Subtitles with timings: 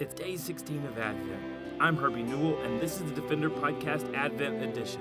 [0.00, 1.40] It's day 16 of Advent.
[1.78, 5.00] I'm Herbie Newell, and this is the Defender Podcast Advent Edition.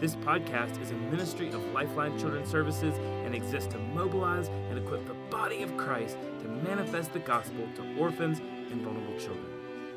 [0.00, 5.06] This podcast is a ministry of Lifeline Children's Services and exists to mobilize and equip
[5.06, 9.46] the body of Christ to manifest the gospel to orphans and vulnerable children.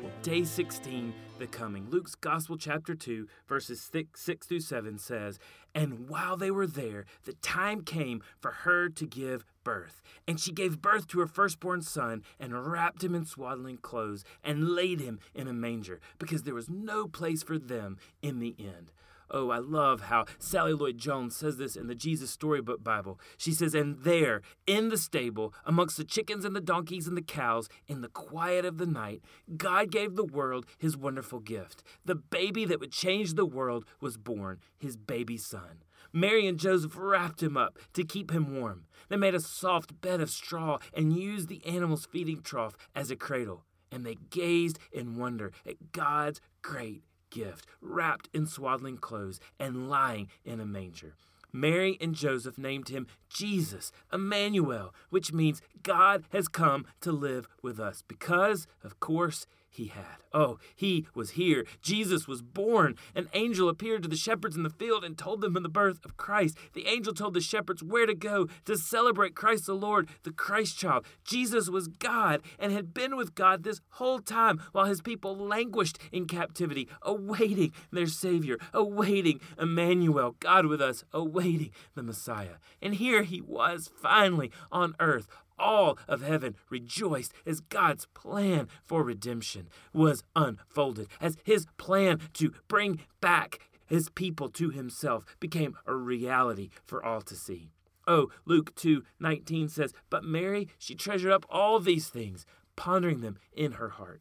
[0.00, 1.90] Well, day 16, the coming.
[1.90, 5.40] Luke's Gospel, chapter 2, verses 6, 6 through 7 says,
[5.74, 10.00] And while they were there, the time came for her to give birth.
[10.28, 14.76] And she gave birth to her firstborn son, and wrapped him in swaddling clothes, and
[14.76, 18.90] laid him in a manger, because there was no place for them in the inn.
[19.28, 23.18] Oh, I love how Sally Lloyd Jones says this in the Jesus Storybook Bible.
[23.36, 27.22] She says, And there, in the stable, amongst the chickens and the donkeys and the
[27.22, 29.22] cows, in the quiet of the night,
[29.56, 31.82] God gave the world his wonderful gift.
[32.04, 35.82] The baby that would change the world was born, his baby son.
[36.16, 38.86] Mary and Joseph wrapped him up to keep him warm.
[39.10, 43.16] They made a soft bed of straw and used the animal's feeding trough as a
[43.16, 43.66] cradle.
[43.92, 50.28] And they gazed in wonder at God's great gift, wrapped in swaddling clothes and lying
[50.42, 51.16] in a manger.
[51.52, 57.78] Mary and Joseph named him Jesus, Emmanuel, which means God has come to live with
[57.78, 60.16] us because, of course, he had.
[60.32, 61.64] Oh, he was here.
[61.80, 62.96] Jesus was born.
[63.14, 66.04] An angel appeared to the shepherds in the field and told them of the birth
[66.04, 66.58] of Christ.
[66.74, 70.78] The angel told the shepherds where to go to celebrate Christ the Lord, the Christ
[70.78, 71.06] child.
[71.24, 75.98] Jesus was God and had been with God this whole time while his people languished
[76.12, 82.56] in captivity, awaiting their Savior, awaiting Emmanuel, God with us, awaiting the Messiah.
[82.82, 85.28] And here he was finally on earth,
[85.58, 92.52] all of heaven rejoiced as God's plan for redemption was unfolded, as his plan to
[92.68, 97.70] bring back his people to himself became a reality for all to see.
[98.06, 102.46] Oh, Luke 2 19 says, But Mary, she treasured up all these things,
[102.76, 104.20] pondering them in her heart.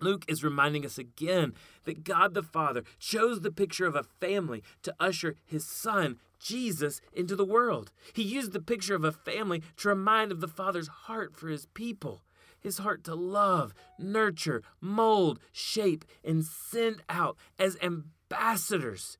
[0.00, 4.62] Luke is reminding us again that God the Father chose the picture of a family
[4.82, 7.90] to usher his son, Jesus, into the world.
[8.12, 11.66] He used the picture of a family to remind of the Father's heart for his
[11.66, 12.22] people.
[12.60, 19.18] His heart to love, nurture, mold, shape, and send out as ambassadors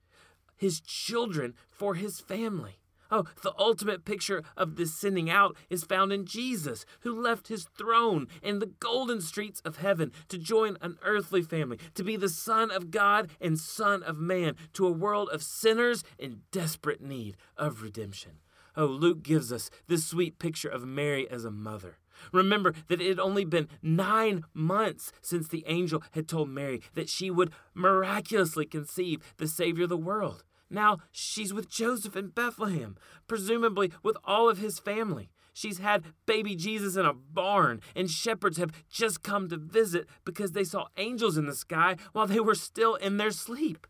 [0.57, 2.79] his children for his family.
[3.15, 7.65] Oh, the ultimate picture of this sending out is found in Jesus, who left his
[7.77, 12.31] throne in the golden streets of heaven to join an earthly family, to be the
[12.31, 17.37] Son of God and Son of man to a world of sinners in desperate need
[17.59, 18.39] of redemption.
[18.75, 21.99] Oh, Luke gives us this sweet picture of Mary as a mother.
[22.33, 27.11] Remember that it had only been nine months since the angel had told Mary that
[27.11, 30.45] she would miraculously conceive the Savior of the world.
[30.73, 32.97] Now she's with Joseph in Bethlehem,
[33.29, 35.31] presumably with all of his family.
[35.53, 40.53] She's had baby Jesus in a barn, and shepherds have just come to visit because
[40.53, 43.87] they saw angels in the sky while they were still in their sleep.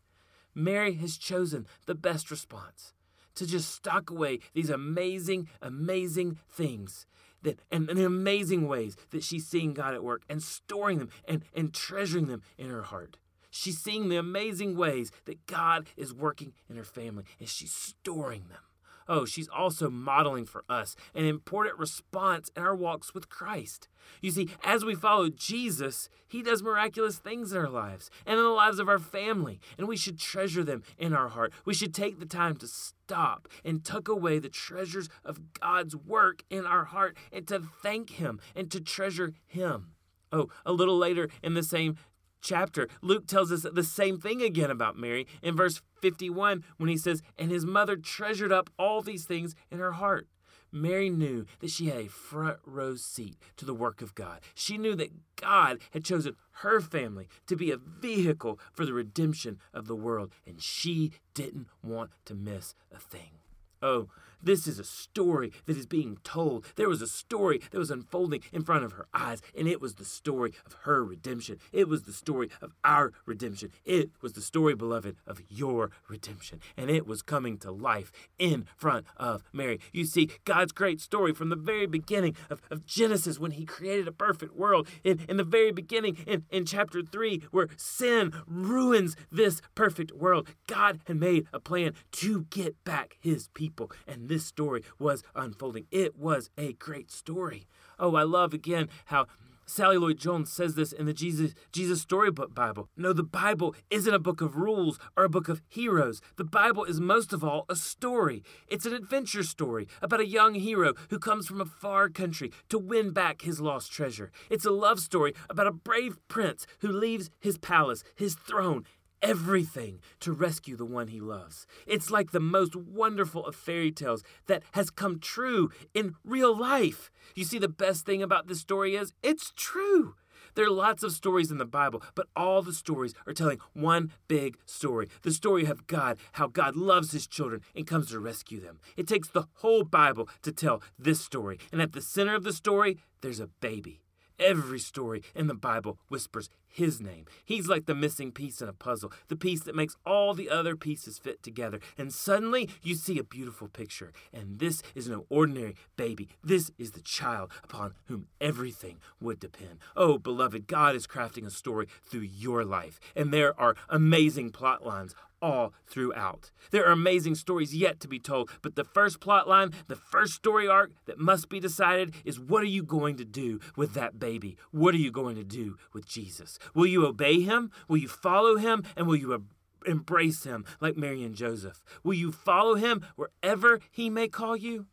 [0.57, 2.93] Mary has chosen the best response
[3.37, 7.07] to just stock away these amazing, amazing things
[7.43, 11.11] that and, and in amazing ways that she's seeing God at work and storing them
[11.27, 13.19] and, and treasuring them in her heart.
[13.55, 18.47] She's seeing the amazing ways that God is working in her family, and she's storing
[18.49, 18.61] them.
[19.09, 23.89] Oh, she's also modeling for us an important response in our walks with Christ.
[24.23, 28.43] You see, as we follow Jesus, He does miraculous things in our lives and in
[28.43, 31.53] the lives of our family, and we should treasure them in our heart.
[31.67, 36.45] We should take the time to stop and tuck away the treasures of God's work
[36.49, 39.89] in our heart and to thank Him and to treasure Him.
[40.33, 41.97] Oh, a little later in the same
[42.43, 46.97] chapter, Luke tells us the same thing again about Mary in verse 51 when he
[46.97, 50.29] says, And his mother treasured up all these things in her heart.
[50.73, 54.41] Mary knew that she had a front row seat to the work of God.
[54.55, 59.59] She knew that God had chosen her family to be a vehicle for the redemption
[59.75, 63.39] of the world, and she didn't want to miss a thing.
[63.83, 64.09] Oh,
[64.43, 66.67] this is a story that is being told.
[66.77, 69.95] There was a story that was unfolding in front of her eyes, and it was
[69.95, 71.59] the story of her redemption.
[71.73, 73.71] It was the story of our redemption.
[73.85, 76.61] It was the story, beloved, of your redemption.
[76.77, 79.79] And it was coming to life in front of Mary.
[79.93, 84.09] You see, God's great story from the very beginning of, of Genesis when He created
[84.09, 89.17] a perfect world, in, in the very beginning, in, in chapter 3, where sin ruins
[89.31, 93.91] this perfect world, God had made a plan to get back His people.
[94.07, 95.85] And this story was unfolding.
[95.91, 97.67] It was a great story.
[97.99, 99.27] Oh, I love again how
[99.67, 102.89] Sally Lloyd Jones says this in the Jesus, Jesus Storybook Bible.
[102.97, 106.23] No, the Bible isn't a book of rules or a book of heroes.
[106.37, 108.43] The Bible is most of all a story.
[108.69, 112.79] It's an adventure story about a young hero who comes from a far country to
[112.79, 114.33] win back his lost treasure.
[114.51, 118.85] It's a love story about a brave prince who leaves his palace, his throne,
[119.23, 121.67] everything to rescue the one he loves.
[121.87, 127.11] It's like the most wonderful of fairy tales that has come true in real life.
[127.35, 130.15] You see, the best thing about this story is it's true.
[130.55, 134.13] There are lots of stories in the Bible, but all the stories are telling one
[134.29, 138.61] big story the story of God, how God loves his children and comes to rescue
[138.61, 138.79] them.
[138.97, 141.59] It takes the whole Bible to tell this story.
[141.71, 144.02] And at the center of the story, there's a baby.
[144.39, 147.27] Every story in the Bible whispers his name.
[147.45, 150.75] He's like the missing piece in a puzzle, the piece that makes all the other
[150.75, 151.81] pieces fit together.
[151.99, 154.13] And suddenly you see a beautiful picture.
[154.33, 156.29] And this is no ordinary baby.
[156.43, 159.79] This is the child upon whom everything would depend.
[159.97, 162.99] Oh, beloved, God is crafting a story through your life.
[163.15, 166.51] And there are amazing plot lines all throughout.
[166.71, 170.35] There are amazing stories yet to be told, but the first plot line, the first
[170.35, 174.19] story arc that must be decided is what are you going to do with that
[174.19, 174.57] baby?
[174.71, 176.59] What are you going to do with Jesus?
[176.75, 177.71] Will you obey him?
[177.89, 178.85] Will you follow him?
[178.97, 179.45] And will you
[179.85, 181.85] embrace him like Mary and Joseph?
[182.05, 184.87] Will you follow him wherever he may call you?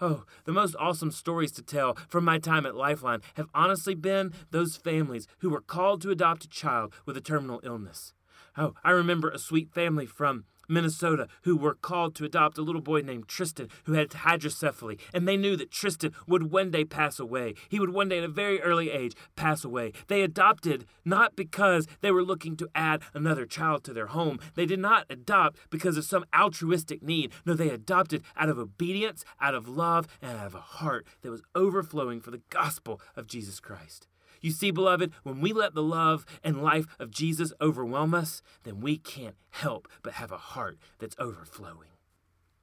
[0.00, 4.32] Oh, the most awesome stories to tell from my time at Lifeline have honestly been
[4.50, 8.14] those families who were called to adopt a child with a terminal illness.
[8.56, 12.80] Oh, I remember a sweet family from Minnesota who were called to adopt a little
[12.80, 17.18] boy named Tristan who had hydrocephaly, and they knew that Tristan would one day pass
[17.18, 17.54] away.
[17.68, 19.92] He would one day, at a very early age, pass away.
[20.06, 24.38] They adopted not because they were looking to add another child to their home.
[24.54, 27.32] They did not adopt because of some altruistic need.
[27.44, 31.30] No, they adopted out of obedience, out of love, and out of a heart that
[31.30, 34.06] was overflowing for the gospel of Jesus Christ.
[34.40, 38.80] You see, beloved, when we let the love and life of Jesus overwhelm us, then
[38.80, 41.88] we can't help but have a heart that's overflowing.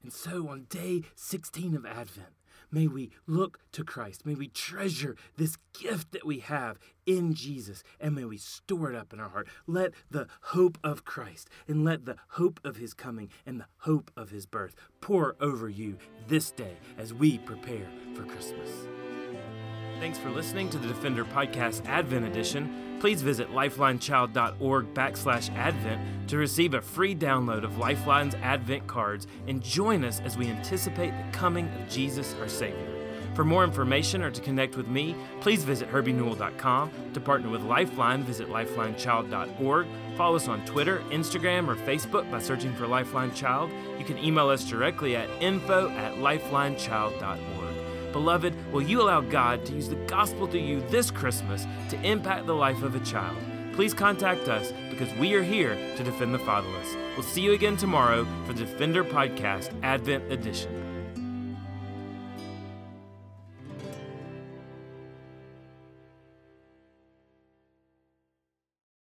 [0.02, 2.34] And so on day 16 of Advent,
[2.72, 4.26] may we look to Christ.
[4.26, 8.96] May we treasure this gift that we have in Jesus and may we store it
[8.96, 9.48] up in our heart.
[9.68, 14.12] Let the hope of Christ and let the hope of his coming and the hope
[14.16, 15.98] of his birth pour over you
[16.28, 18.70] this day as we prepare for Christmas.
[20.00, 22.98] Thanks for listening to the Defender Podcast Advent Edition.
[23.00, 29.64] Please visit lifelinechild.org backslash advent to receive a free download of Lifeline's Advent cards and
[29.64, 32.94] join us as we anticipate the coming of Jesus our Savior.
[33.34, 36.92] For more information or to connect with me, please visit herbienewell.com.
[37.14, 39.88] To partner with Lifeline, visit lifelinechild.org.
[40.16, 43.72] Follow us on Twitter, Instagram, or Facebook by searching for Lifeline Child.
[44.00, 47.67] You can email us directly at info at lifelinechild.org.
[48.12, 52.46] Beloved, will you allow God to use the gospel to you this Christmas to impact
[52.46, 53.38] the life of a child?
[53.74, 56.96] Please contact us because we are here to defend the fatherless.
[57.16, 60.87] We'll see you again tomorrow for the Defender Podcast Advent Edition.